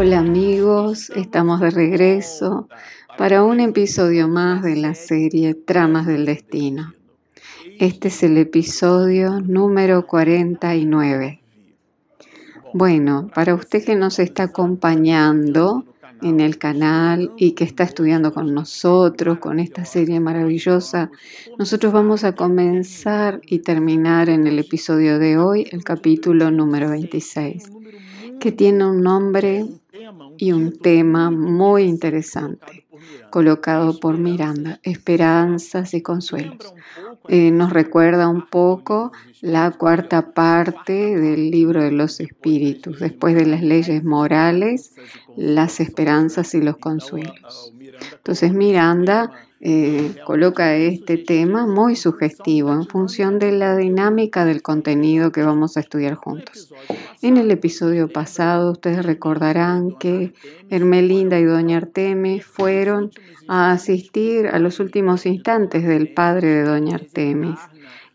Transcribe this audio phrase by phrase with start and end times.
[0.00, 2.68] Hola amigos, estamos de regreso
[3.16, 6.94] para un episodio más de la serie Tramas del Destino.
[7.80, 11.40] Este es el episodio número 49.
[12.72, 15.84] Bueno, para usted que nos está acompañando
[16.22, 21.10] en el canal y que está estudiando con nosotros, con esta serie maravillosa,
[21.58, 27.72] nosotros vamos a comenzar y terminar en el episodio de hoy, el capítulo número 26,
[28.38, 29.66] que tiene un nombre
[30.36, 32.86] y un tema muy interesante
[33.30, 36.74] colocado por Miranda, Esperanzas y Consuelos.
[37.28, 39.12] Eh, nos recuerda un poco
[39.42, 44.94] la cuarta parte del libro de los espíritus, después de las leyes morales,
[45.36, 47.74] las esperanzas y los consuelos.
[48.16, 55.32] Entonces Miranda eh, coloca este tema muy sugestivo en función de la dinámica del contenido
[55.32, 56.72] que vamos a estudiar juntos.
[57.20, 60.34] En el episodio pasado ustedes recordarán que
[60.70, 63.10] Hermelinda y Doña Artemis fueron
[63.48, 67.58] a asistir a los últimos instantes del padre de Doña Artemis,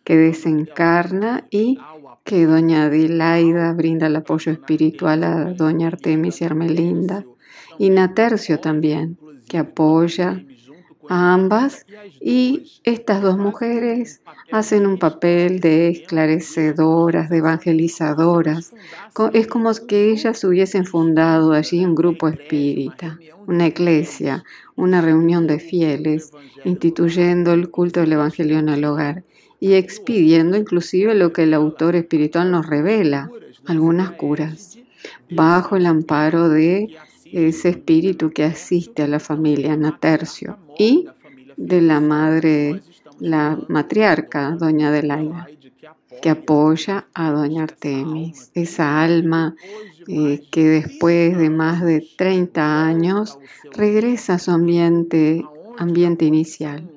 [0.06, 1.80] que desencarna y
[2.24, 7.26] que Doña Adelaida brinda el apoyo espiritual a Doña Artemis y Hermelinda,
[7.78, 9.18] y Natercio también,
[9.50, 10.42] que apoya
[11.10, 11.86] a ambas
[12.22, 18.74] y estas dos mujeres hacen un papel de esclarecedoras, de evangelizadoras.
[19.34, 24.44] Es como que ellas hubiesen fundado allí un grupo espírita, una iglesia,
[24.76, 26.32] una reunión de fieles,
[26.64, 29.24] instituyendo el culto del Evangelio en el hogar
[29.60, 33.30] y expidiendo inclusive lo que el autor espiritual nos revela,
[33.66, 34.78] algunas curas,
[35.30, 36.96] bajo el amparo de
[37.34, 41.08] ese espíritu que asiste a la familia Natercio y
[41.58, 42.82] de la madre,
[43.20, 45.48] la matriarca, doña Adelaida,
[46.22, 49.56] que apoya a doña Artemis, esa alma
[50.08, 53.40] eh, que después de más de 30 años
[53.72, 55.44] regresa a su ambiente,
[56.20, 56.90] inicial,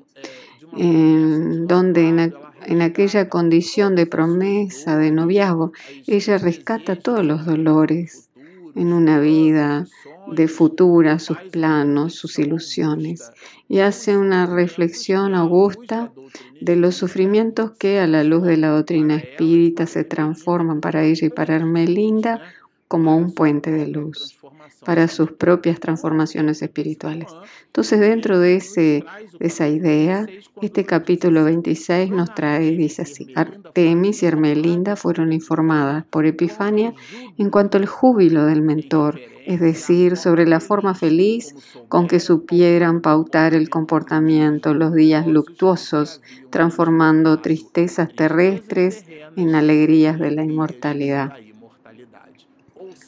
[0.77, 2.33] en donde
[2.67, 5.73] en aquella condición de promesa, de noviazgo,
[6.07, 8.29] ella rescata todos los dolores
[8.75, 9.87] en una vida
[10.33, 13.33] de futura, sus planos, sus ilusiones,
[13.69, 16.13] y hace una reflexión augusta
[16.61, 21.27] de los sufrimientos que a la luz de la doctrina espírita se transforman para ella
[21.27, 22.41] y para Hermelinda
[22.89, 24.39] como un puente de luz
[24.85, 27.29] para sus propias transformaciones espirituales.
[27.67, 29.05] Entonces, dentro de, ese,
[29.39, 30.27] de esa idea,
[30.63, 36.95] este capítulo 26 nos trae, dice así, Artemis y Hermelinda fueron informadas por Epifania
[37.37, 41.55] en cuanto al júbilo del mentor, es decir, sobre la forma feliz
[41.89, 46.21] con que supieran pautar el comportamiento, los días luctuosos,
[46.51, 49.07] transformando tristezas terrestres
[49.37, 51.33] en alegrías de la inmortalidad.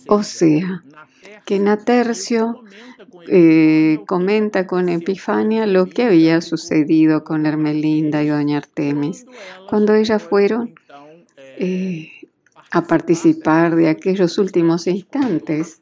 [0.07, 0.85] O sea,
[1.45, 2.63] que Natercio
[3.27, 9.27] eh, comenta con Epifania lo que había sucedido con Hermelinda y Doña Artemis
[9.69, 10.75] cuando ellas fueron
[11.59, 12.13] eh,
[12.71, 15.81] a participar de aquellos últimos instantes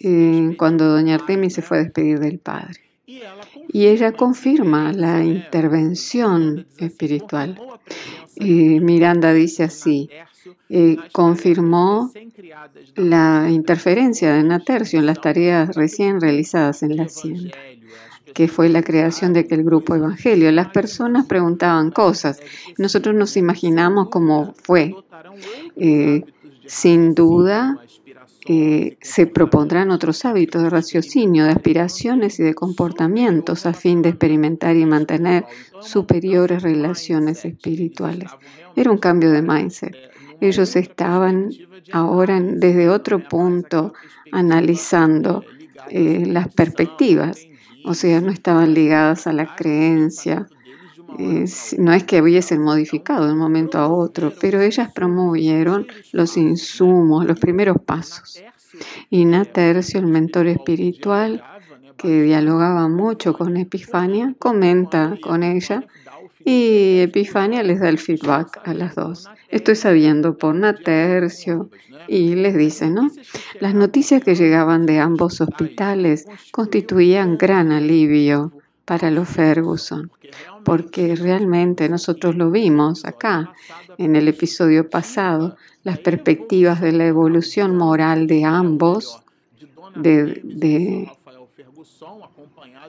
[0.00, 2.80] eh, cuando Doña Artemis se fue a despedir del Padre.
[3.68, 7.60] Y ella confirma la intervención espiritual.
[8.36, 10.08] Miranda dice así,
[10.68, 12.10] eh, confirmó
[12.96, 17.56] la interferencia de Natercio en las tareas recién realizadas en la hacienda,
[18.32, 20.50] que fue la creación de aquel grupo evangelio.
[20.50, 22.40] Las personas preguntaban cosas,
[22.78, 24.94] nosotros nos imaginamos cómo fue.
[25.76, 26.24] Eh,
[26.66, 27.78] sin duda,
[28.46, 34.08] eh, se propondrán otros hábitos de raciocinio, de aspiraciones y de comportamientos a fin de
[34.08, 35.44] experimentar y mantener
[35.80, 38.30] superiores relaciones espirituales.
[38.74, 39.96] Era un cambio de mindset.
[40.40, 41.50] Ellos estaban
[41.92, 43.92] ahora desde otro punto
[44.32, 45.44] analizando
[45.88, 47.46] eh, las perspectivas,
[47.84, 50.48] o sea, no estaban ligadas a la creencia.
[51.18, 57.26] No es que hubiesen modificado de un momento a otro, pero ellas promovieron los insumos,
[57.26, 58.42] los primeros pasos.
[59.10, 61.44] Y Natercio, el mentor espiritual,
[61.96, 65.84] que dialogaba mucho con Epifania, comenta con ella
[66.44, 69.28] y Epifania les da el feedback a las dos.
[69.48, 71.70] Estoy sabiendo por Natercio
[72.08, 73.10] y les dice, ¿no?
[73.60, 78.52] Las noticias que llegaban de ambos hospitales constituían gran alivio
[78.92, 80.10] para los Ferguson,
[80.64, 83.54] porque realmente nosotros lo vimos acá
[83.96, 89.22] en el episodio pasado, las perspectivas de la evolución moral de ambos,
[89.94, 91.10] de,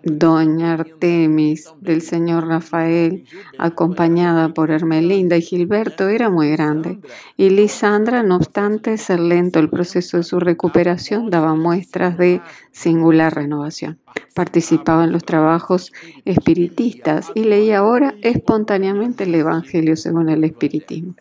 [0.03, 3.25] Doña Artemis del señor Rafael,
[3.57, 6.99] acompañada por Hermelinda y Gilberto, era muy grande,
[7.37, 12.41] y Lisandra, no obstante ser lento el proceso de su recuperación, daba muestras de
[12.71, 13.99] singular renovación.
[14.33, 15.93] Participaba en los trabajos
[16.25, 21.15] espiritistas y leía ahora espontáneamente el Evangelio según el espiritismo.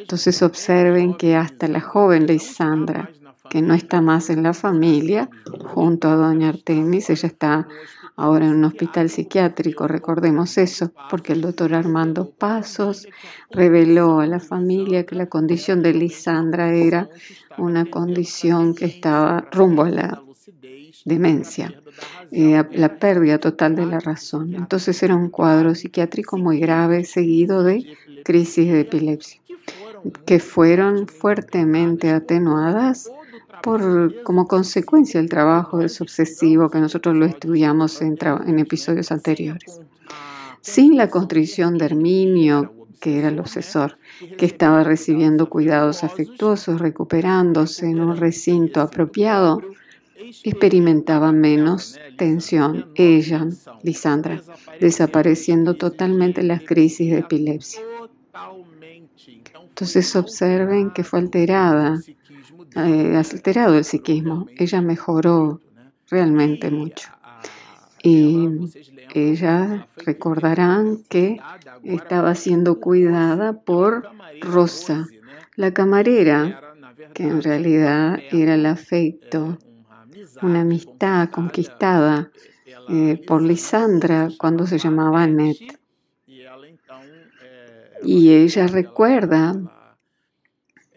[0.00, 3.10] Entonces observen que hasta la joven Lisandra,
[3.52, 5.28] que no está más en la familia,
[5.74, 7.68] junto a doña Artemis, ella está
[8.16, 13.06] ahora en un hospital psiquiátrico, recordemos eso, porque el doctor Armando Pasos
[13.50, 17.10] reveló a la familia que la condición de Lisandra era
[17.58, 20.22] una condición que estaba rumbo a la
[21.04, 21.74] demencia,
[22.30, 24.54] eh, la pérdida total de la razón.
[24.54, 29.42] Entonces era un cuadro psiquiátrico muy grave, seguido de crisis de epilepsia,
[30.24, 33.10] que fueron fuertemente atenuadas
[33.62, 39.80] por, como consecuencia del trabajo obsesivo que nosotros lo estudiamos en, en episodios anteriores.
[40.60, 43.98] Sin la contrición de Herminio, que era el obsesor,
[44.38, 49.60] que estaba recibiendo cuidados afectuosos, recuperándose en un recinto apropiado,
[50.44, 52.86] experimentaba menos tensión.
[52.94, 53.48] Ella,
[53.82, 54.40] Lisandra,
[54.80, 57.80] desapareciendo totalmente las crisis de epilepsia.
[59.68, 62.00] Entonces observen que fue alterada
[62.76, 64.46] eh, alterado el psiquismo.
[64.56, 65.60] Ella mejoró
[66.08, 67.10] realmente mucho.
[68.02, 68.48] Y
[69.14, 71.40] ella recordarán que
[71.84, 74.08] estaba siendo cuidada por
[74.40, 75.06] Rosa,
[75.54, 76.74] la camarera,
[77.14, 79.58] que en realidad era el afecto,
[80.40, 82.30] una amistad conquistada
[82.88, 85.78] eh, por Lisandra cuando se llamaba Annette.
[88.02, 89.54] Y ella recuerda,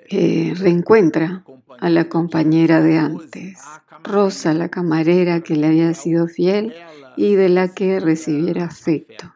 [0.09, 1.43] eh, reencuentra
[1.79, 3.59] a la compañera de antes,
[4.03, 6.73] Rosa, la camarera que le había sido fiel
[7.17, 9.33] y de la que recibiera afecto.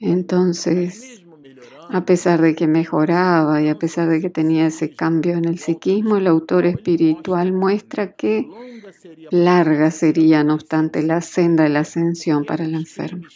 [0.00, 1.22] Entonces,
[1.90, 5.58] a pesar de que mejoraba y a pesar de que tenía ese cambio en el
[5.58, 8.48] psiquismo, el autor espiritual muestra que
[9.30, 13.28] larga sería, no obstante, la senda de la ascensión para el enfermo,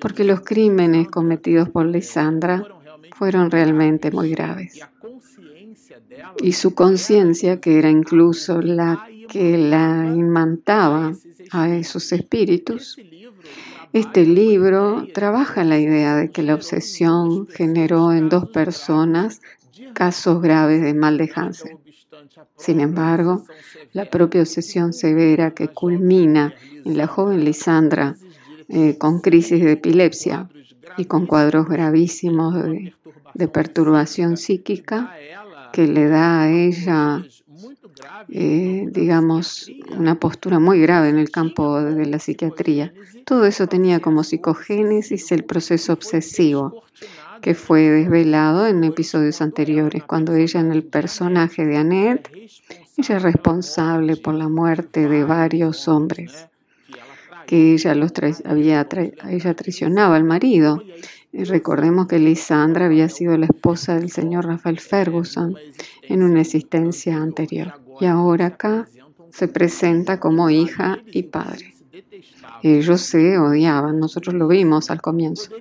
[0.00, 2.62] porque los crímenes cometidos por Lisandra
[3.16, 4.80] fueron realmente muy graves
[6.40, 11.12] y su conciencia, que era incluso la que la imantaba
[11.50, 12.98] a esos espíritus,
[13.92, 19.40] este libro trabaja la idea de que la obsesión generó en dos personas
[19.94, 21.78] casos graves de mal de Hansen.
[22.56, 23.44] Sin embargo,
[23.92, 26.54] la propia obsesión severa que culmina
[26.84, 28.16] en la joven Lisandra
[28.68, 30.48] eh, con crisis de epilepsia
[30.96, 32.54] y con cuadros gravísimos
[33.34, 35.14] de perturbación psíquica,
[35.72, 37.24] que le da a ella,
[38.28, 42.92] eh, digamos, una postura muy grave en el campo de la psiquiatría.
[43.24, 46.82] Todo eso tenía como psicogénesis el proceso obsesivo
[47.40, 52.30] que fue desvelado en episodios anteriores, cuando ella en el personaje de Annette,
[52.96, 56.48] ella es responsable por la muerte de varios hombres,
[57.46, 58.12] que ella, los
[58.44, 58.86] había
[59.28, 60.82] ella traicionaba al marido
[61.32, 65.56] recordemos que Lisandra había sido la esposa del señor Rafael Ferguson
[66.02, 68.88] en una existencia anterior y ahora acá
[69.30, 71.74] se presenta como hija y padre.
[72.62, 75.52] Ellos se odiaban, nosotros lo vimos al comienzo.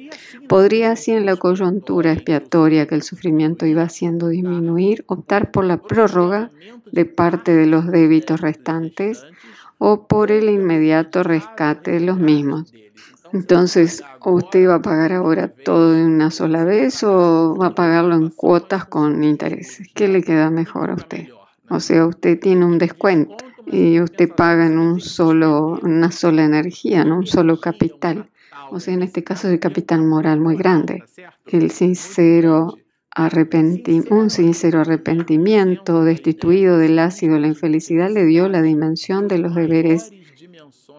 [0.48, 5.78] Podría así en la coyuntura expiatoria que el sufrimiento iba haciendo disminuir, optar por la
[5.78, 6.50] prórroga
[6.92, 9.24] de parte de los débitos restantes
[9.78, 12.74] o por el inmediato rescate de los mismos.
[13.34, 18.16] Entonces, usted va a pagar ahora todo de una sola vez o va a pagarlo
[18.16, 19.88] en cuotas con intereses?
[19.94, 21.28] ¿Qué le queda mejor a usted?
[21.70, 27.02] O sea, usted tiene un descuento y usted paga en un solo, una sola energía,
[27.02, 28.30] en un solo capital.
[28.72, 31.04] O sea, en este caso es el capital moral muy grande.
[31.46, 32.78] El sincero
[34.12, 40.12] un sincero arrepentimiento destituido del ácido la infelicidad le dio la dimensión de los deberes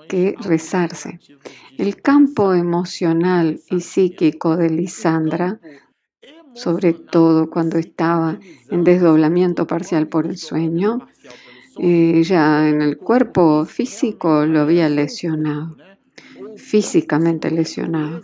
[0.09, 1.21] que rezarse.
[1.77, 5.61] El campo emocional y psíquico de Lisandra,
[6.55, 8.39] sobre todo cuando estaba
[8.71, 11.07] en desdoblamiento parcial por el sueño,
[11.79, 15.77] ya en el cuerpo físico lo había lesionado,
[16.57, 18.23] físicamente lesionado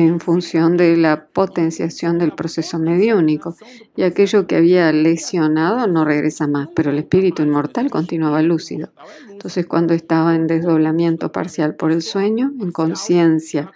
[0.00, 3.56] en función de la potenciación del proceso mediúnico,
[3.96, 8.90] y aquello que había lesionado no regresa más, pero el espíritu inmortal continuaba lúcido.
[9.30, 13.72] Entonces, cuando estaba en desdoblamiento parcial por el sueño, en conciencia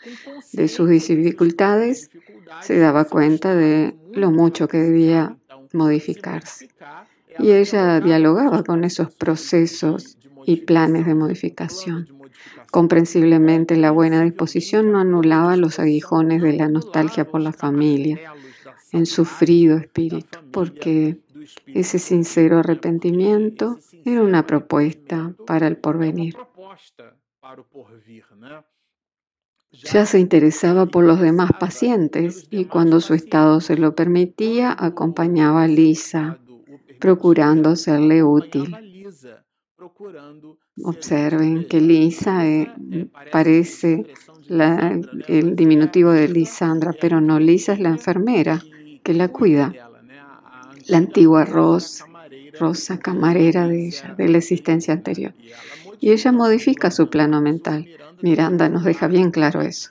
[0.52, 2.10] de sus dificultades,
[2.62, 5.36] se daba cuenta de lo mucho que debía
[5.72, 6.68] modificarse.
[7.38, 12.19] Y ella dialogaba con esos procesos y planes de modificación.
[12.70, 18.18] Comprensiblemente, la buena disposición no anulaba los aguijones de la nostalgia por la familia
[18.92, 21.18] en sufrido espíritu, porque
[21.66, 26.36] ese sincero arrepentimiento era una propuesta para el porvenir.
[29.72, 35.62] Ya se interesaba por los demás pacientes y cuando su estado se lo permitía, acompañaba
[35.62, 36.38] a Lisa,
[36.98, 38.76] procurando serle útil.
[40.84, 42.72] Observen que Lisa eh,
[43.32, 44.06] parece
[45.28, 48.62] el diminutivo de Lisandra, pero no, Lisa es la enfermera
[49.02, 49.72] que la cuida.
[50.86, 52.06] La antigua Rosa,
[52.58, 55.34] Rosa camarera de ella, de la existencia anterior.
[56.00, 57.86] Y ella modifica su plano mental.
[58.22, 59.90] Miranda nos deja bien claro eso.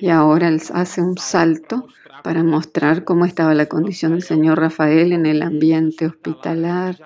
[0.00, 1.88] Y ahora hace un salto
[2.22, 6.98] para mostrar cómo estaba la condición del señor Rafael en el ambiente hospitalar,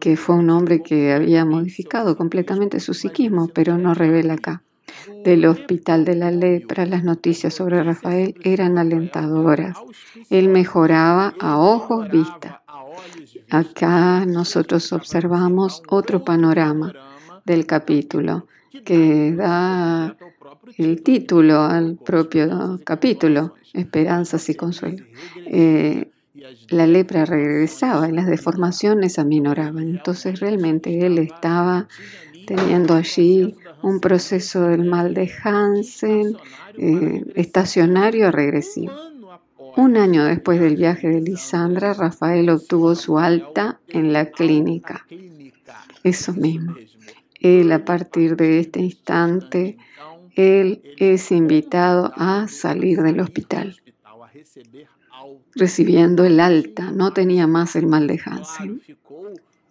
[0.00, 4.62] que fue un hombre que había modificado completamente su psiquismo, pero no revela acá.
[5.24, 9.76] Del hospital de la lepra, las noticias sobre Rafael eran alentadoras.
[10.30, 12.62] Él mejoraba a ojos vista.
[13.50, 16.92] Acá nosotros observamos otro panorama
[17.44, 18.46] del capítulo
[18.84, 20.16] que da
[20.76, 25.04] el título al propio capítulo, Esperanzas y Consuelo.
[25.46, 26.10] Eh,
[26.68, 29.88] la lepra regresaba y las deformaciones aminoraban.
[29.88, 31.88] Entonces realmente él estaba
[32.46, 36.36] teniendo allí un proceso del mal de Hansen
[36.78, 38.92] eh, estacionario regresivo.
[39.76, 45.06] Un año después del viaje de Lisandra, Rafael obtuvo su alta en la clínica.
[46.02, 46.74] Eso mismo.
[47.46, 49.76] Él a partir de este instante,
[50.34, 53.76] él es invitado a salir del hospital
[55.56, 58.82] recibiendo el alta, no tenía más el mal de Hansen.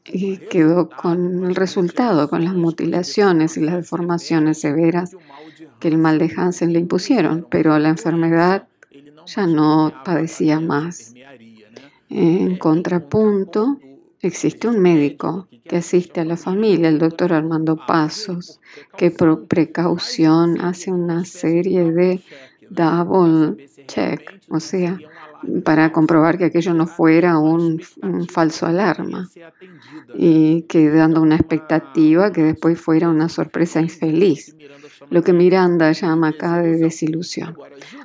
[0.07, 5.15] Y quedó con el resultado, con las mutilaciones y las deformaciones severas
[5.79, 8.67] que el mal de Hansen le impusieron, pero la enfermedad
[9.25, 11.15] ya no padecía más.
[12.09, 13.79] En contrapunto,
[14.27, 18.59] existe un médico que asiste a la familia, el doctor Armando Pasos,
[18.97, 22.21] que por precaución hace una serie de
[22.69, 24.97] double check, o sea,
[25.63, 27.81] para comprobar que aquello no fuera un,
[28.29, 29.29] falso alarma
[30.13, 34.55] y que dando una expectativa que después fuera una sorpresa infeliz,
[35.09, 37.57] lo que Miranda llama acá de desilusión.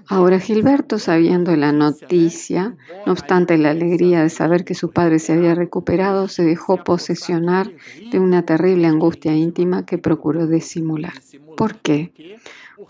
[0.07, 2.75] Ahora Gilberto, sabiendo la noticia,
[3.07, 7.71] no obstante la alegría de saber que su padre se había recuperado, se dejó posesionar
[8.11, 11.13] de una terrible angustia íntima que procuró disimular.
[11.57, 12.13] ¿Por qué?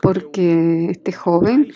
[0.01, 1.73] Porque este joven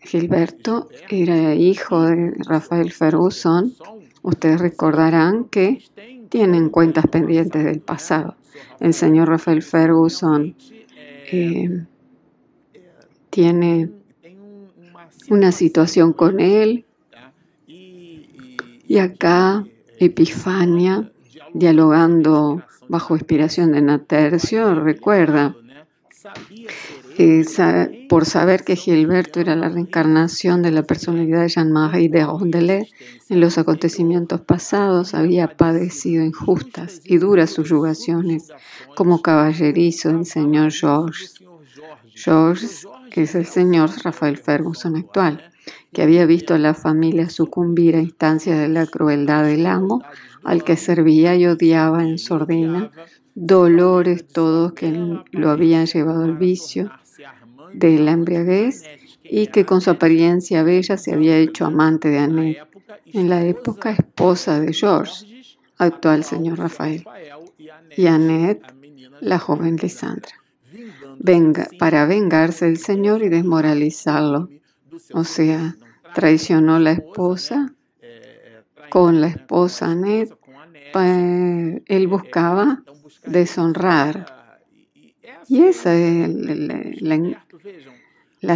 [0.00, 3.74] Gilberto era hijo de Rafael Ferguson.
[4.22, 5.84] Ustedes recordarán que
[6.28, 8.34] tienen cuentas pendientes del pasado.
[8.80, 10.54] El señor Rafael Ferguson
[11.32, 11.86] eh,
[13.30, 13.90] tiene
[15.30, 16.84] una situación con él
[17.66, 19.66] y acá
[19.98, 21.12] Epifania,
[21.52, 25.54] dialogando bajo inspiración de Natercio, recuerda
[28.08, 32.88] por saber que Gilberto era la reencarnación de la personalidad de Jean-Marie de Rondelet,
[33.28, 38.52] en los acontecimientos pasados había padecido injustas y duras subyugaciones
[38.94, 41.34] como caballerizo del señor Georges.
[42.14, 42.86] Georges
[43.22, 45.50] es el señor Rafael Ferguson actual,
[45.92, 50.02] que había visto a la familia sucumbir a instancias de la crueldad del amo,
[50.44, 52.90] al que servía y odiaba en sordina,
[53.34, 54.90] dolores todos que
[55.32, 56.90] lo habían llevado al vicio,
[57.72, 58.84] de la embriaguez
[59.22, 62.68] y que con su apariencia bella se había hecho amante de Annette,
[63.12, 65.46] en la época esposa de George,
[65.76, 67.04] actual señor Rafael,
[67.96, 68.62] y Annette,
[69.20, 70.32] la joven Lisandra.
[71.18, 74.48] Venga, para vengarse del señor y desmoralizarlo.
[75.12, 75.76] O sea,
[76.14, 77.74] traicionó la esposa
[78.90, 80.34] con la esposa Annette.
[80.94, 82.82] Él buscaba
[83.26, 84.36] deshonrar.
[85.48, 87.14] Y esa es la, la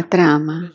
[0.09, 0.71] trama.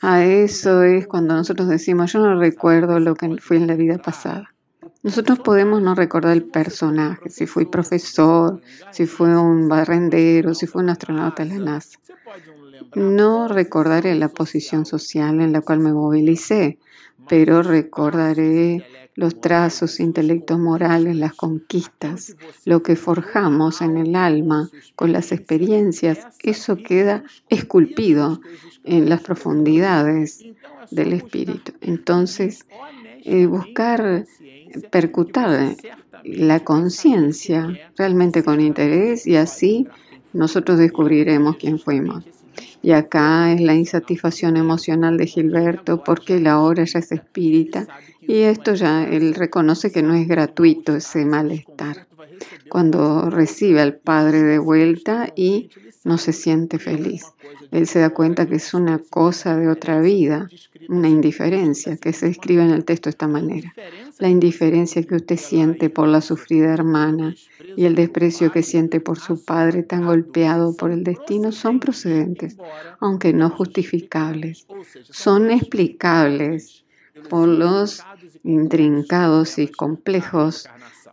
[0.00, 3.98] A eso es cuando nosotros decimos, yo no recuerdo lo que fui en la vida
[3.98, 4.54] pasada.
[5.02, 8.60] Nosotros podemos no recordar el personaje, si fui profesor,
[8.90, 11.98] si fue un barrendero, si fue un astronauta de la NASA.
[12.94, 16.78] No recordaré la posición social en la cual me movilicé,
[17.28, 18.84] pero recordaré
[19.14, 26.28] los trazos, intelectos morales, las conquistas, lo que forjamos en el alma con las experiencias,
[26.40, 28.40] eso queda esculpido
[28.84, 30.44] en las profundidades
[30.92, 31.72] del espíritu.
[31.80, 32.64] Entonces,
[33.24, 34.24] eh, buscar
[34.90, 35.74] percutar
[36.24, 39.88] la conciencia realmente con interés y así
[40.32, 42.24] nosotros descubriremos quién fuimos.
[42.82, 47.86] Y acá es la insatisfacción emocional de Gilberto porque la hora ya es espírita
[48.20, 52.06] y esto ya él reconoce que no es gratuito ese malestar.
[52.68, 55.70] Cuando recibe al padre de vuelta y
[56.04, 57.24] no se siente feliz.
[57.70, 60.48] Él se da cuenta que es una cosa de otra vida,
[60.88, 63.74] una indiferencia que se escribe en el texto de esta manera.
[64.18, 67.34] La indiferencia que usted siente por la sufrida hermana
[67.76, 72.56] y el desprecio que siente por su padre tan golpeado por el destino son procedentes,
[73.00, 74.66] aunque no justificables.
[75.10, 76.84] Son explicables
[77.28, 78.02] por los
[78.44, 80.68] intrincados y complejos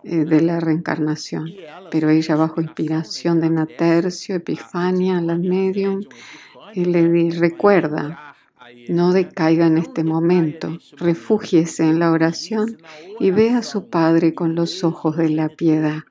[0.06, 1.52] de la reencarnación.
[1.90, 6.02] Pero ella, bajo inspiración de Natercio, Epifania, la medium,
[6.76, 8.36] le recuerda,
[8.90, 12.78] no decaiga en este momento, refúgiese en la oración
[13.20, 16.04] y ve a su Padre con los ojos de la piedad.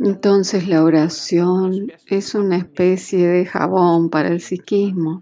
[0.00, 5.20] Entonces la oración es una especie de jabón para el psiquismo.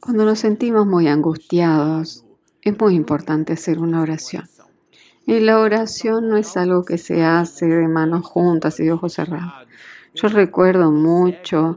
[0.00, 2.24] Cuando nos sentimos muy angustiados,
[2.62, 4.44] es muy importante hacer una oración.
[5.28, 9.12] Y la oración no es algo que se hace de manos juntas y de ojos
[9.12, 9.52] cerrados.
[10.14, 11.76] Yo recuerdo mucho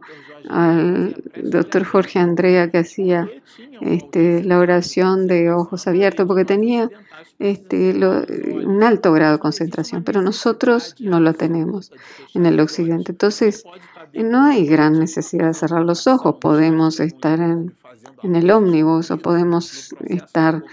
[0.50, 3.30] al doctor Jorge Andrea que hacía
[3.82, 6.90] este, la oración de ojos abiertos porque tenía
[7.40, 11.92] este, un alto grado de concentración, pero nosotros no lo tenemos
[12.34, 13.12] en el occidente.
[13.12, 13.66] Entonces,
[14.14, 16.36] no hay gran necesidad de cerrar los ojos.
[16.40, 17.76] Podemos estar en,
[18.24, 20.64] en el ómnibus o podemos estar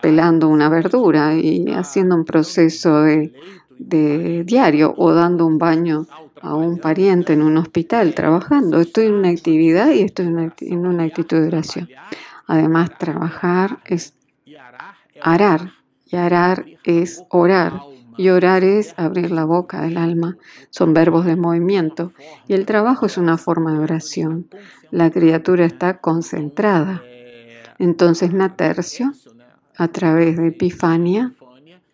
[0.00, 3.32] pelando una verdura y haciendo un proceso de,
[4.44, 6.06] diario o dando un baño
[6.42, 8.80] a un pariente en un hospital, trabajando.
[8.80, 11.88] Estoy en una actividad y estoy en una, actitud de oración.
[12.46, 14.14] Además, trabajar es
[15.22, 15.72] arar
[16.06, 17.80] y arar es orar.
[18.16, 20.36] Y orar es abrir la boca del alma.
[20.68, 22.12] Son verbos de movimiento.
[22.48, 24.48] Y el trabajo es una forma de oración.
[24.90, 27.02] La criatura está concentrada.
[27.78, 29.14] Entonces, Natercio
[29.76, 31.32] a través de Epifania,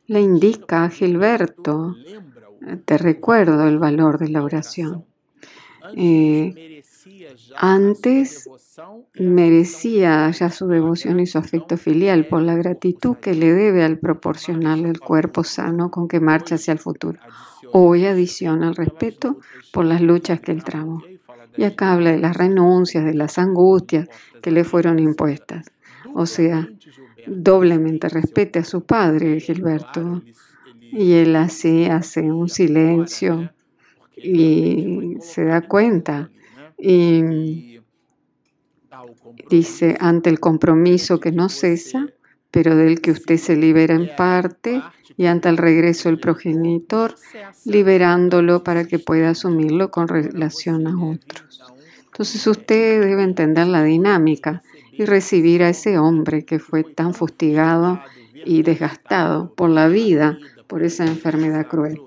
[0.06, 1.96] le indica a Gilberto,
[2.84, 5.04] te recuerdo el valor de la oración.
[5.94, 6.82] Eh,
[7.56, 8.48] antes
[9.14, 13.98] merecía ya su devoción y su afecto filial por la gratitud que le debe al
[13.98, 17.18] proporcionarle el cuerpo sano con que marcha hacia el futuro.
[17.72, 19.38] Hoy adiciona el respeto
[19.72, 21.02] por las luchas que él trabó.
[21.56, 24.08] Y acá habla de las renuncias, de las angustias
[24.42, 25.70] que le fueron impuestas.
[26.14, 26.68] O sea,
[27.26, 30.22] doblemente respete a su padre, Gilberto.
[30.80, 33.50] Y él así hace un silencio
[34.16, 36.30] y se da cuenta
[36.78, 37.80] y
[39.50, 42.06] dice, ante el compromiso que no cesa,
[42.50, 44.82] pero del que usted se libera en parte,
[45.18, 47.14] y ante el regreso del progenitor,
[47.64, 51.62] liberándolo para que pueda asumirlo con relación a otros.
[52.06, 54.62] Entonces usted debe entender la dinámica
[54.98, 58.00] y recibir a ese hombre que fue tan fustigado
[58.44, 62.00] y desgastado por la vida, por esa enfermedad cruel.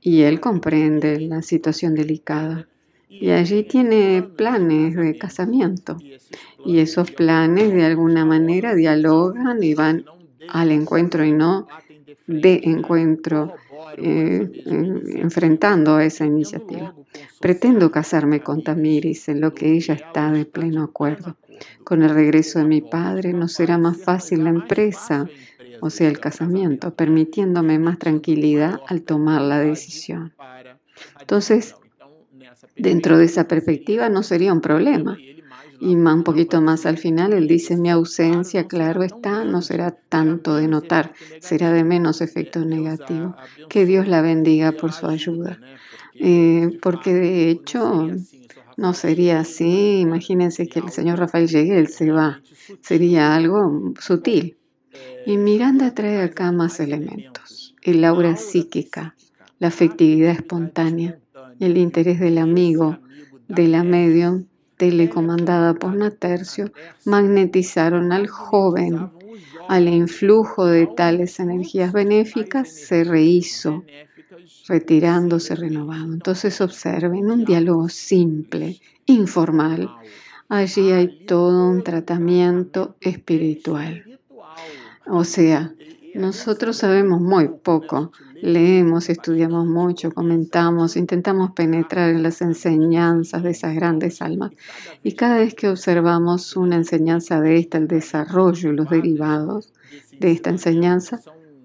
[0.00, 2.68] Y él comprende la situación delicada.
[3.08, 5.96] Y allí tiene planes de casamiento.
[6.64, 10.04] Y esos planes de alguna manera dialogan y van
[10.48, 11.68] al encuentro y no
[12.26, 13.54] de encuentro
[13.96, 14.50] eh,
[15.16, 16.94] enfrentando esa iniciativa.
[17.40, 21.36] Pretendo casarme con Tamiris en lo que ella está de pleno acuerdo.
[21.84, 25.28] Con el regreso de mi padre no será más fácil la empresa,
[25.80, 30.32] o sea, el casamiento, permitiéndome más tranquilidad al tomar la decisión.
[31.20, 31.74] Entonces,
[32.76, 35.18] dentro de esa perspectiva no sería un problema.
[35.80, 40.56] Y un poquito más al final, él dice, mi ausencia, claro está, no será tanto
[40.56, 43.36] de notar, será de menos efecto negativo.
[43.68, 45.58] Que Dios la bendiga por su ayuda.
[46.14, 48.08] Eh, porque de hecho,
[48.76, 50.00] no sería así.
[50.00, 52.42] Imagínense que el señor Rafael llegue, él se va.
[52.80, 54.56] Sería algo sutil.
[55.26, 57.74] Y Miranda trae acá más elementos.
[57.82, 59.14] El aura psíquica,
[59.58, 61.18] la afectividad espontánea,
[61.60, 62.98] el interés del amigo,
[63.48, 66.72] de la medium, telecomandada por Natercio,
[67.04, 69.10] magnetizaron al joven.
[69.68, 73.84] Al influjo de tales energías benéficas se rehizo
[74.68, 76.12] retirándose renovado.
[76.12, 79.90] Entonces observen un diálogo simple, informal.
[80.48, 84.20] Allí hay todo un tratamiento espiritual.
[85.06, 85.74] O sea,
[86.14, 93.74] nosotros sabemos muy poco, leemos, estudiamos mucho, comentamos, intentamos penetrar en las enseñanzas de esas
[93.74, 94.52] grandes almas.
[95.02, 99.72] Y cada vez que observamos una enseñanza de esta, el desarrollo y los derivados
[100.20, 101.20] de esta enseñanza,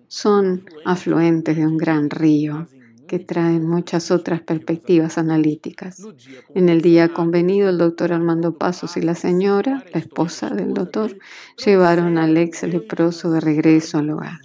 [0.10, 2.68] son afluentes de un gran río
[3.08, 6.04] que traen muchas otras perspectivas analíticas.
[6.54, 11.18] En el día convenido, el doctor Armando Pasos y la señora, la esposa del doctor,
[11.64, 14.40] llevaron al ex leproso de regreso al hogar.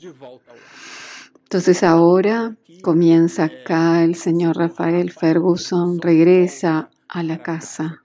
[1.43, 8.01] Entonces ahora comienza acá el señor Rafael Ferguson, regresa a la casa.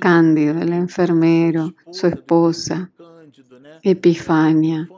[0.00, 2.90] Cándido, el enfermero, su esposa,
[3.82, 4.88] Epifania,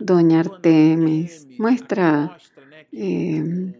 [0.00, 2.38] Doña Artemis, muestra
[2.92, 3.72] eh,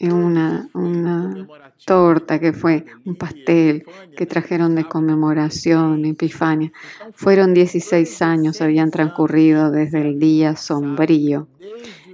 [0.00, 1.48] una, una
[1.84, 3.84] torta que fue un pastel
[4.16, 6.72] que trajeron de conmemoración, Epifania.
[7.14, 11.48] Fueron 16 años, habían transcurrido desde el día sombrío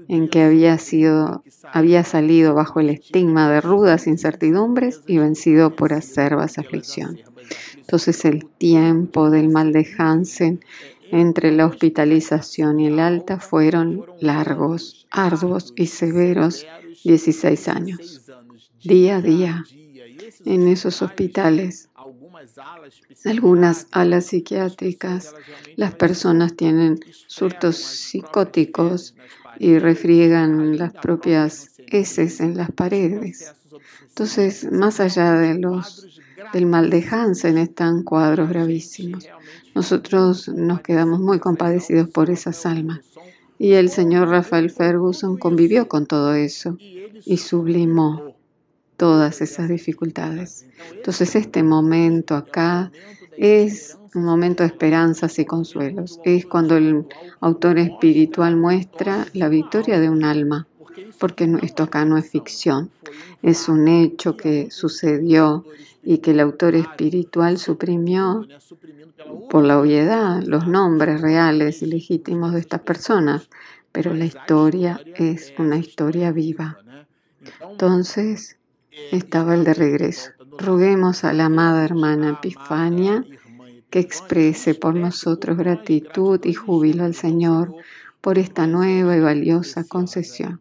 [0.08, 5.92] en que había, sido, había salido bajo el estigma de rudas incertidumbres y vencido por
[5.92, 7.24] acerbas aflicciones.
[7.76, 10.60] Entonces el tiempo del mal de Hansen
[11.10, 16.66] entre la hospitalización y el alta fueron largos, arduos y severos
[17.04, 18.22] 16 años.
[18.82, 19.64] Día a día,
[20.44, 21.88] en esos hospitales,
[23.24, 25.34] algunas alas psiquiátricas,
[25.76, 29.14] las personas tienen surtos psicóticos
[29.58, 33.54] y refriegan las propias heces en las paredes.
[34.08, 36.20] Entonces, más allá de los,
[36.52, 39.26] del mal de Hansen, están cuadros gravísimos.
[39.74, 43.00] Nosotros nos quedamos muy compadecidos por esas almas.
[43.58, 48.34] Y el señor Rafael Ferguson convivió con todo eso y sublimó
[48.96, 50.66] todas esas dificultades.
[50.92, 52.92] Entonces este momento acá
[53.36, 56.20] es un momento de esperanzas y consuelos.
[56.24, 57.06] Es cuando el
[57.40, 60.66] autor espiritual muestra la victoria de un alma,
[61.18, 62.90] porque esto acá no es ficción,
[63.42, 65.64] es un hecho que sucedió
[66.02, 68.46] y que el autor espiritual suprimió
[69.50, 73.48] por la obviedad los nombres reales y legítimos de estas personas,
[73.92, 76.78] pero la historia es una historia viva.
[77.70, 78.56] Entonces,
[79.12, 80.30] estaba el de regreso.
[80.58, 83.24] Roguemos a la amada hermana Epifania
[83.90, 87.74] que exprese por nosotros gratitud y júbilo al Señor
[88.20, 90.60] por esta nueva y valiosa concesión,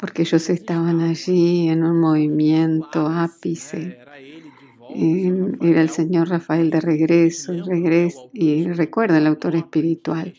[0.00, 3.98] porque ellos estaban allí en un movimiento ápice.
[4.90, 10.34] Era el Señor Rafael de regreso y, regreso, y recuerda el autor espiritual,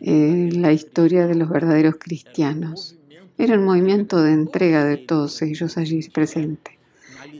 [0.00, 2.96] eh, la historia de los verdaderos cristianos.
[3.36, 6.74] Era un movimiento de entrega de todos ellos allí presentes.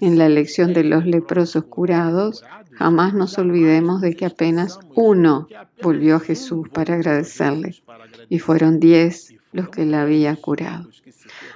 [0.00, 2.44] En la elección de los leprosos curados,
[2.78, 5.48] Jamás nos olvidemos de que apenas uno
[5.82, 7.74] volvió a Jesús para agradecerle
[8.28, 10.88] y fueron diez los que la había curado.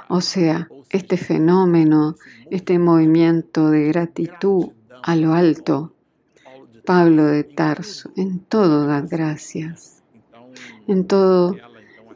[0.09, 2.17] O sea, este fenómeno,
[2.51, 5.95] este movimiento de gratitud a lo alto,
[6.85, 10.03] Pablo de Tarso, en todo da gracias.
[10.89, 11.55] En todo.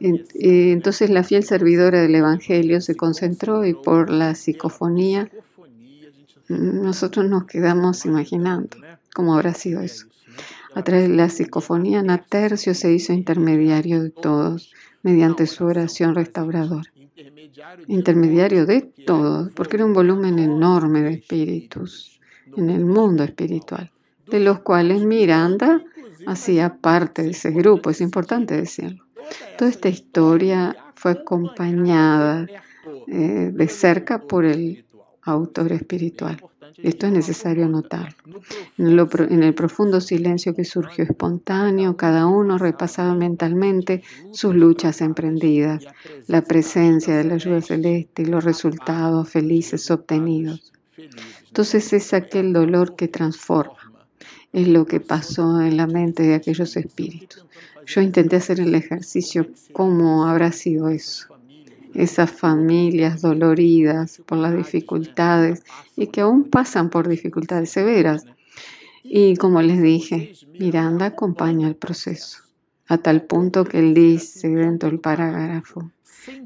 [0.01, 5.31] entonces la fiel servidora del Evangelio se concentró y por la psicofonía
[6.49, 8.77] nosotros nos quedamos imaginando
[9.13, 10.07] cómo habrá sido eso.
[10.75, 16.91] A través de la psicofonía, Natercio se hizo intermediario de todos mediante su oración restauradora.
[17.87, 22.19] Intermediario de todos, porque era un volumen enorme de espíritus
[22.55, 23.91] en el mundo espiritual,
[24.27, 25.81] de los cuales Miranda
[26.27, 29.03] hacía parte de ese grupo, es importante decirlo.
[29.57, 32.47] Toda esta historia fue acompañada
[33.07, 34.85] eh, de cerca por el
[35.31, 36.41] autor espiritual.
[36.83, 38.15] Esto es necesario notar.
[38.77, 45.85] En, el profundo silencio que surgió espontáneo, cada uno repasaba mentalmente sus luchas emprendidas,
[46.27, 50.71] la presencia de la ayuda celeste y los resultados felices obtenidos.
[51.47, 53.91] Entonces es aquel dolor que transforma.
[54.53, 57.45] Es lo que pasó en la mente de aquellos espíritus.
[57.85, 61.36] Yo intenté hacer el ejercicio, ¿cómo habrá sido eso?
[61.97, 65.63] Esas familias doloridas por las dificultades
[65.95, 68.23] y que aún pasan por dificultades severas.
[69.03, 72.43] Y como les dije, Miranda acompaña el proceso,
[72.87, 75.91] a tal punto que él dice dentro del parágrafo,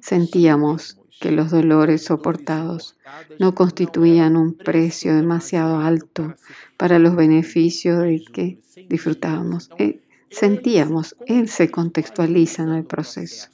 [0.02, 2.96] sentíamos que los dolores soportados
[3.38, 6.36] no constituían un precio demasiado alto
[6.78, 9.70] para los beneficios de que disfrutábamos.
[9.78, 13.50] Eh, sentíamos, él se contextualiza en el proceso.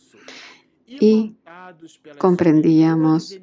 [0.88, 1.36] Y
[2.18, 3.38] comprendíamos,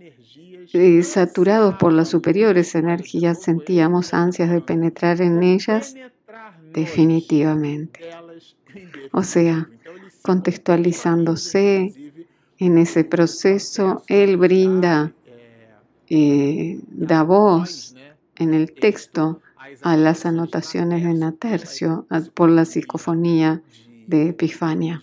[0.72, 5.94] y saturados por las superiores energías, sentíamos ansias de penetrar en ellas
[6.72, 8.00] definitivamente.
[9.12, 9.68] O sea,
[10.22, 11.94] contextualizándose
[12.58, 15.12] en ese proceso, Él brinda,
[16.08, 17.94] eh, da voz
[18.36, 19.40] en el texto
[19.82, 23.62] a las anotaciones de Natercio por la psicofonía
[24.06, 25.00] de Epifania.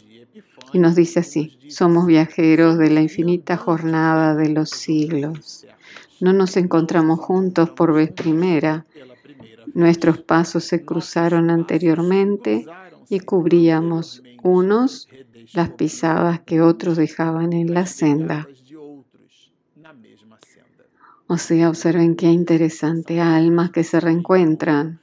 [0.73, 5.65] Y nos dice así, somos viajeros de la infinita jornada de los siglos.
[6.19, 8.85] No nos encontramos juntos por vez primera.
[9.73, 12.65] Nuestros pasos se cruzaron anteriormente
[13.09, 15.09] y cubríamos unos
[15.53, 18.47] las pisadas que otros dejaban en la senda.
[21.27, 25.00] O sea, observen qué interesante, almas que se reencuentran.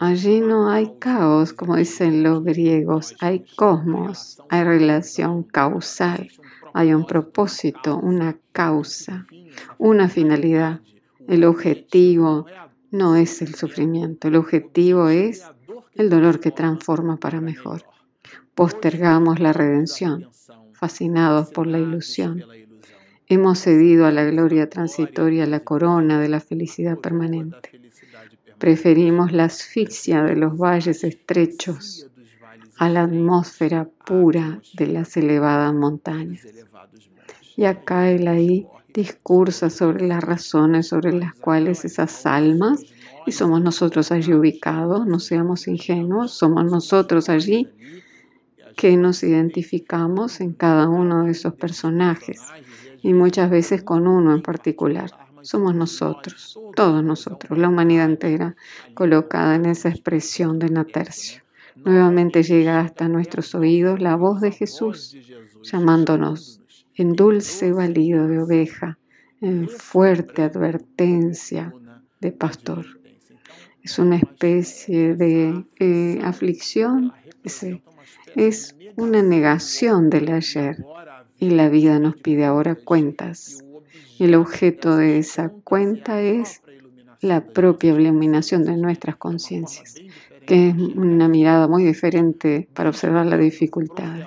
[0.00, 6.30] Allí no hay caos, como dicen los griegos, hay cosmos, hay relación causal,
[6.74, 9.26] hay un propósito, una causa,
[9.78, 10.80] una finalidad.
[11.26, 12.46] El objetivo
[12.90, 15.44] no es el sufrimiento, el objetivo es
[15.94, 17.84] el dolor que transforma para mejor.
[18.54, 20.28] Postergamos la redención,
[20.72, 22.44] fascinados por la ilusión.
[23.28, 27.85] Hemos cedido a la gloria transitoria la corona de la felicidad permanente.
[28.58, 32.06] Preferimos la asfixia de los valles estrechos
[32.78, 36.46] a la atmósfera pura de las elevadas montañas.
[37.56, 42.82] Y acá el ahí discursa sobre las razones sobre las cuales esas almas,
[43.26, 47.68] y somos nosotros allí ubicados, no seamos ingenuos, somos nosotros allí
[48.76, 52.40] que nos identificamos en cada uno de esos personajes
[53.02, 55.25] y muchas veces con uno en particular.
[55.46, 58.56] Somos nosotros, todos nosotros, la humanidad entera,
[58.94, 61.40] colocada en esa expresión de Natercio.
[61.76, 65.16] Nuevamente llega hasta nuestros oídos la voz de Jesús
[65.62, 66.60] llamándonos
[66.96, 68.98] en dulce balido de oveja,
[69.40, 71.72] en fuerte advertencia
[72.20, 72.84] de pastor.
[73.84, 77.12] Es una especie de eh, aflicción,
[78.34, 80.84] es una negación del ayer
[81.38, 83.62] y la vida nos pide ahora cuentas.
[84.18, 86.62] El objeto de esa cuenta es
[87.20, 89.96] la propia iluminación de nuestras conciencias,
[90.46, 94.26] que es una mirada muy diferente para observar las dificultades.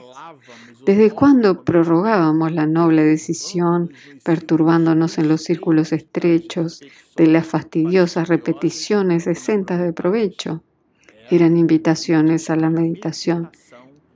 [0.86, 3.91] ¿Desde cuándo prorrogábamos la noble decisión,
[4.23, 6.82] perturbándonos en los círculos estrechos
[7.15, 10.63] de las fastidiosas repeticiones exentas de provecho?
[11.29, 13.49] Eran invitaciones a la meditación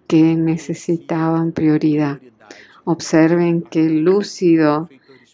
[0.07, 2.19] que necesitaban prioridad.
[2.85, 4.89] Observen que el lúcido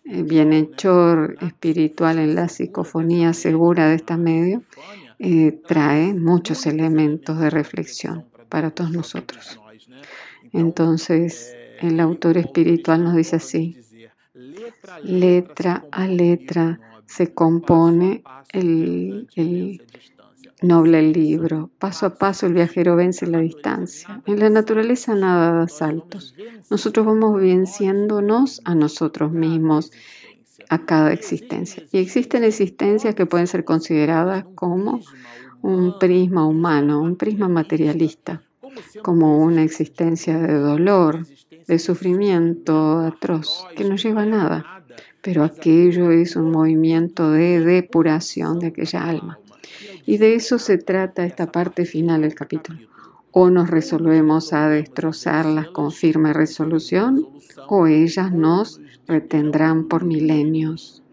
[0.06, 4.64] bienhechor espiritual en la psicofonía segura de esta medio
[5.20, 9.60] eh, trae muchos elementos de reflexión para todos nosotros.
[10.54, 13.78] Entonces, el autor espiritual nos dice así,
[15.04, 19.28] letra a letra se compone el
[20.62, 21.70] Noble libro.
[21.80, 24.22] Paso a paso el viajero vence la distancia.
[24.26, 26.36] En la naturaleza nada da saltos.
[26.70, 29.92] Nosotros vamos venciéndonos a nosotros mismos
[30.68, 31.84] a cada existencia.
[31.94, 35.00] Y existen existencias que pueden ser consideradas como
[35.62, 38.42] un prisma humano, un prisma materialista,
[39.02, 41.26] como una existencia de dolor,
[41.68, 44.84] de sufrimiento atroz, que no lleva a nada.
[45.22, 49.40] Pero aquello es un movimiento de depuración de aquella alma.
[50.10, 52.80] Y de eso se trata esta parte final del capítulo.
[53.30, 57.28] O nos resolvemos a destrozarlas con firme resolución,
[57.68, 61.04] o ellas nos retendrán por milenios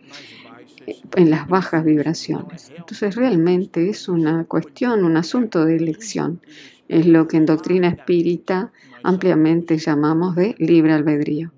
[1.14, 2.72] en las bajas vibraciones.
[2.74, 6.40] Entonces realmente es una cuestión, un asunto de elección.
[6.88, 11.52] Es lo que en doctrina espírita ampliamente llamamos de libre albedrío.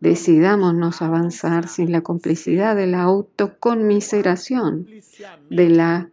[0.00, 4.86] Decidámonos avanzar sin la complicidad de la autoconmiseración,
[5.50, 6.08] de la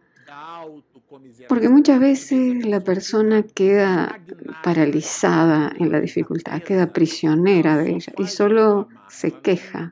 [1.48, 4.20] porque muchas veces la persona queda
[4.62, 9.90] paralizada en la dificultad, queda prisionera de ella y solo se queja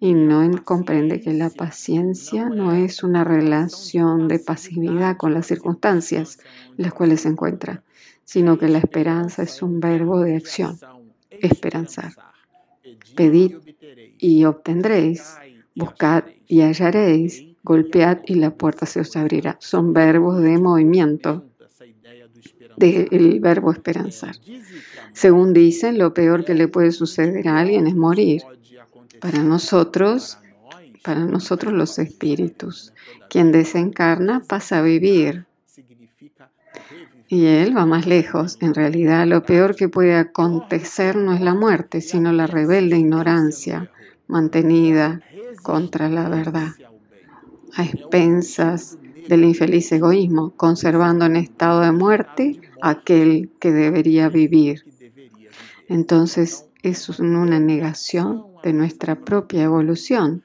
[0.00, 6.38] y no comprende que la paciencia no es una relación de pasividad con las circunstancias
[6.76, 7.82] en las cuales se encuentra,
[8.24, 10.78] sino que la esperanza es un verbo de acción,
[11.30, 12.12] esperanzar.
[13.16, 13.56] Pedid
[14.18, 15.36] y obtendréis,
[15.74, 19.56] buscad y hallaréis, golpead y la puerta se os abrirá.
[19.58, 21.44] Son verbos de movimiento
[22.76, 24.36] del verbo esperanzar.
[25.12, 28.42] Según dicen, lo peor que le puede suceder a alguien es morir.
[29.20, 30.38] Para nosotros,
[31.02, 32.92] para nosotros los espíritus,
[33.30, 35.46] quien desencarna pasa a vivir.
[37.28, 38.58] Y él va más lejos.
[38.60, 43.90] En realidad, lo peor que puede acontecer no es la muerte, sino la rebelde ignorancia
[44.26, 45.22] mantenida
[45.62, 46.68] contra la verdad
[47.76, 54.84] a expensas del infeliz egoísmo, conservando en estado de muerte aquel que debería vivir.
[55.88, 60.42] Entonces es una negación de nuestra propia evolución,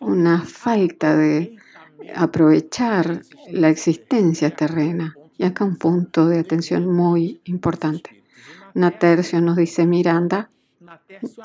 [0.00, 1.56] una falta de
[2.14, 5.14] aprovechar la existencia terrena.
[5.36, 8.22] Y acá un punto de atención muy importante.
[8.74, 10.50] Natercio nos dice Miranda,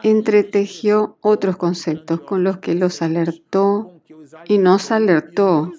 [0.03, 3.98] entretejió otros conceptos con los que los alertó
[4.45, 5.71] y nos alertó.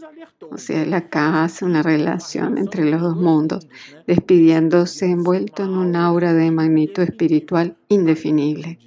[0.50, 3.68] O sea, él acá hace una relación entre los dos mundos,
[4.06, 8.78] despidiéndose envuelto en un aura de magnitud espiritual indefinible.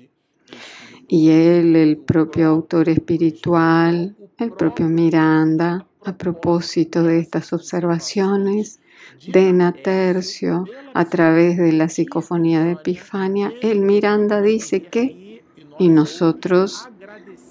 [1.07, 8.79] Y él, el propio autor espiritual, el propio Miranda, a propósito de estas observaciones
[9.27, 15.43] de Natercio a través de la psicofonía de Epifania, el Miranda dice que,
[15.79, 16.89] y nosotros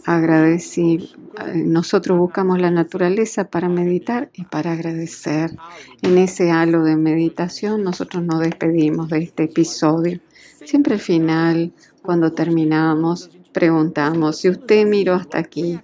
[0.05, 1.11] agradecí,
[1.55, 5.57] nosotros buscamos la naturaleza para meditar y para agradecer.
[6.03, 10.21] En ese halo de meditación nosotros nos despedimos de este episodio.
[10.65, 15.81] Siempre al final, cuando terminamos, preguntamos si usted miró hasta aquí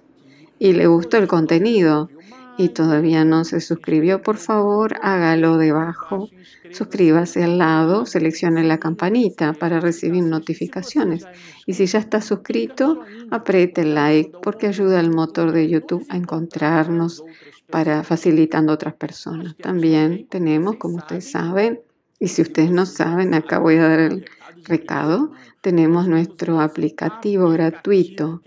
[0.57, 2.09] y le gustó el contenido
[2.59, 6.27] y todavía no se suscribió, por favor, hágalo debajo.
[6.73, 11.25] Suscríbase al lado, seleccione la campanita para recibir notificaciones.
[11.65, 12.99] Y si ya está suscrito,
[13.31, 17.23] apriete el like porque ayuda al motor de YouTube a encontrarnos
[17.69, 19.55] para facilitando a otras personas.
[19.55, 21.79] También tenemos, como ustedes saben,
[22.19, 24.25] y si ustedes no saben, acá voy a dar el
[24.65, 28.41] recado, tenemos nuestro aplicativo gratuito.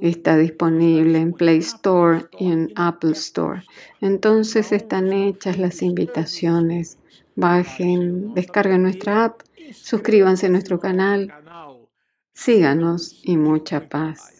[0.00, 3.62] Está disponible en Play Store y en Apple Store.
[4.00, 6.98] Entonces están hechas las invitaciones.
[7.36, 11.32] Bajen, descarguen nuestra app, suscríbanse a nuestro canal,
[12.32, 14.39] síganos y mucha paz.